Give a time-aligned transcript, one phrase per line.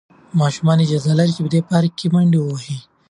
[0.39, 2.77] ماشومان اجازه لري چې په دې پارک کې منډې ووهي.